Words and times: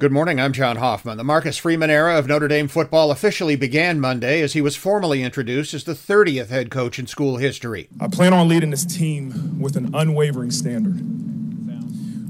Good 0.00 0.12
morning, 0.12 0.40
I'm 0.40 0.54
John 0.54 0.76
Hoffman. 0.76 1.18
The 1.18 1.24
Marcus 1.24 1.58
Freeman 1.58 1.90
era 1.90 2.18
of 2.18 2.26
Notre 2.26 2.48
Dame 2.48 2.68
football 2.68 3.10
officially 3.10 3.54
began 3.54 4.00
Monday 4.00 4.40
as 4.40 4.54
he 4.54 4.62
was 4.62 4.74
formally 4.74 5.22
introduced 5.22 5.74
as 5.74 5.84
the 5.84 5.92
30th 5.92 6.48
head 6.48 6.70
coach 6.70 6.98
in 6.98 7.06
school 7.06 7.36
history. 7.36 7.90
I 8.00 8.08
plan 8.08 8.32
on 8.32 8.48
leading 8.48 8.70
this 8.70 8.86
team 8.86 9.60
with 9.60 9.76
an 9.76 9.94
unwavering 9.94 10.52
standard. 10.52 11.02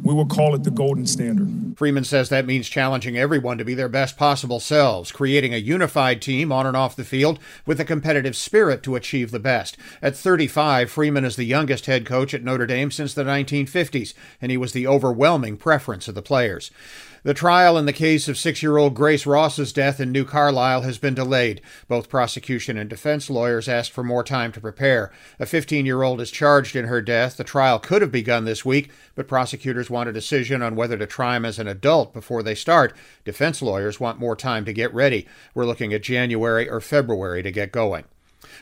We 0.03 0.12
will 0.12 0.27
call 0.27 0.56
it 0.56 0.64
the 0.64 0.72
golden 0.72 1.06
standard. 1.06 1.77
Freeman 1.77 2.03
says 2.03 2.29
that 2.29 2.45
means 2.45 2.69
challenging 2.69 3.17
everyone 3.17 3.56
to 3.59 3.65
be 3.65 3.75
their 3.75 3.89
best 3.89 4.17
possible 4.17 4.59
selves, 4.59 5.13
creating 5.13 5.55
a 5.55 5.59
unified 5.59 6.21
team 6.21 6.51
on 6.51 6.67
and 6.67 6.77
off 6.77 6.97
the 6.97 7.05
field 7.05 7.39
with 7.65 7.79
a 7.79 7.85
competitive 7.85 8.35
spirit 8.35 8.83
to 8.83 8.97
achieve 8.97 9.31
the 9.31 9.39
best. 9.39 9.77
At 10.03 10.17
35, 10.17 10.91
Freeman 10.91 11.25
is 11.25 11.37
the 11.37 11.45
youngest 11.45 11.87
head 11.87 12.05
coach 12.05 12.35
at 12.35 12.43
Notre 12.43 12.67
Dame 12.67 12.91
since 12.91 13.15
the 13.15 13.23
1950s, 13.23 14.13
and 14.43 14.51
he 14.51 14.57
was 14.57 14.73
the 14.73 14.89
overwhelming 14.89 15.57
preference 15.57 16.09
of 16.09 16.16
the 16.16 16.21
players. 16.21 16.73
The 17.23 17.34
trial 17.34 17.77
in 17.77 17.84
the 17.84 17.93
case 17.93 18.29
of 18.29 18.39
six 18.39 18.62
year 18.62 18.79
old 18.79 18.95
Grace 18.95 19.27
Ross's 19.27 19.74
death 19.74 20.01
in 20.01 20.11
New 20.11 20.24
Carlisle 20.24 20.80
has 20.83 20.97
been 20.97 21.12
delayed. 21.12 21.61
Both 21.87 22.09
prosecution 22.09 22.78
and 22.78 22.88
defense 22.88 23.28
lawyers 23.28 23.69
asked 23.69 23.92
for 23.92 24.02
more 24.02 24.24
time 24.24 24.52
to 24.52 24.61
prepare. 24.61 25.12
A 25.38 25.45
15 25.45 25.84
year 25.84 26.02
old 26.02 26.23
is 26.23 26.30
charged 26.30 26.75
in 26.75 26.87
her 26.87 27.02
death. 27.02 27.37
The 27.37 27.45
trial 27.45 27.78
could 27.78 28.01
have 28.01 28.11
begun 28.11 28.47
this 28.47 28.64
week, 28.64 28.91
but 29.14 29.28
prosecutors 29.28 29.91
want 29.91 30.09
a 30.09 30.14
decision 30.14 30.62
on 30.62 30.77
whether 30.77 30.97
to 30.97 31.06
try 31.06 31.37
him 31.37 31.45
as 31.45 31.59
an 31.59 31.69
adult 31.69 32.14
before 32.14 32.42
they 32.42 32.55
start. 32.55 32.97
Defense 33.27 33.61
lawyers 33.61 34.00
want 34.00 34.19
more 34.19 34.34
time 34.34 34.64
to 34.64 34.73
get 34.73 34.92
ready. 34.95 35.27
We're 35.55 35.66
looking 35.66 35.92
at 35.92 36.02
January 36.02 36.70
or 36.70 36.80
February 36.80 37.42
to 37.42 37.50
get 37.50 37.70
going. 37.70 38.05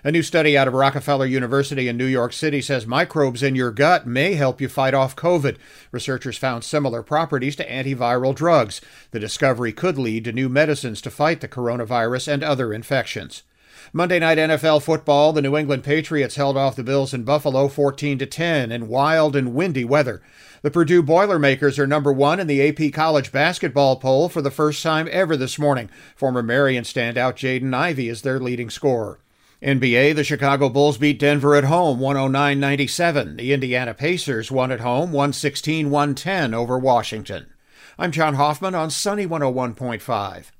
A 0.04 0.12
new 0.12 0.22
study 0.22 0.56
out 0.56 0.68
of 0.68 0.74
Rockefeller 0.74 1.26
University 1.26 1.88
in 1.88 1.96
New 1.96 2.06
York 2.06 2.32
City 2.32 2.60
says 2.60 2.86
microbes 2.86 3.42
in 3.42 3.54
your 3.54 3.70
gut 3.70 4.06
may 4.06 4.34
help 4.34 4.60
you 4.60 4.68
fight 4.68 4.94
off 4.94 5.16
COVID. 5.16 5.56
Researchers 5.90 6.38
found 6.38 6.64
similar 6.64 7.02
properties 7.02 7.56
to 7.56 7.68
antiviral 7.68 8.34
drugs. 8.34 8.80
The 9.10 9.20
discovery 9.20 9.72
could 9.72 9.98
lead 9.98 10.24
to 10.24 10.32
new 10.32 10.48
medicines 10.48 11.00
to 11.02 11.10
fight 11.10 11.40
the 11.40 11.48
coronavirus 11.48 12.28
and 12.28 12.44
other 12.44 12.72
infections. 12.72 13.42
Monday 13.92 14.18
night 14.18 14.38
NFL 14.38 14.82
football, 14.82 15.32
the 15.32 15.40
New 15.40 15.56
England 15.56 15.82
Patriots 15.82 16.36
held 16.36 16.56
off 16.56 16.76
the 16.76 16.82
Bills 16.82 17.14
in 17.14 17.24
Buffalo 17.24 17.68
14 17.68 18.18
to 18.18 18.26
10 18.26 18.70
in 18.70 18.88
wild 18.88 19.34
and 19.34 19.54
windy 19.54 19.84
weather. 19.84 20.20
The 20.60 20.70
Purdue 20.70 21.02
Boilermakers 21.02 21.78
are 21.78 21.86
number 21.86 22.12
1 22.12 22.40
in 22.40 22.46
the 22.46 22.68
AP 22.68 22.92
College 22.92 23.32
basketball 23.32 23.96
poll 23.96 24.28
for 24.28 24.42
the 24.42 24.50
first 24.50 24.82
time 24.82 25.08
ever 25.10 25.36
this 25.36 25.58
morning. 25.58 25.88
Former 26.16 26.42
Marian 26.42 26.84
standout 26.84 27.34
Jaden 27.34 27.74
Ivey 27.74 28.08
is 28.08 28.22
their 28.22 28.40
leading 28.40 28.68
scorer. 28.68 29.20
NBA, 29.62 30.14
the 30.14 30.22
Chicago 30.22 30.68
Bulls 30.68 30.98
beat 30.98 31.18
Denver 31.18 31.56
at 31.56 31.64
home 31.64 31.98
109 31.98 32.60
97. 32.60 33.36
The 33.38 33.52
Indiana 33.52 33.92
Pacers 33.92 34.52
won 34.52 34.70
at 34.70 34.78
home 34.78 35.10
116 35.10 35.90
110 35.90 36.54
over 36.54 36.78
Washington. 36.78 37.52
I'm 37.98 38.12
John 38.12 38.34
Hoffman 38.34 38.76
on 38.76 38.90
Sunny 38.90 39.26
101.5. 39.26 40.52